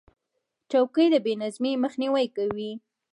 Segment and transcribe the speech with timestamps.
[0.71, 2.71] چوکۍ د بې نظمۍ مخنیوی کوي.